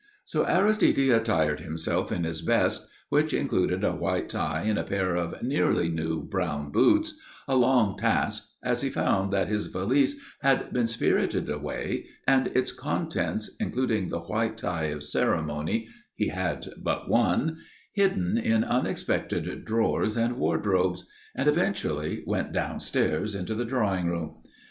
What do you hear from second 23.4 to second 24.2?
the drawing